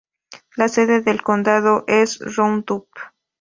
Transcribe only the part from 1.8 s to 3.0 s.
es Roundup.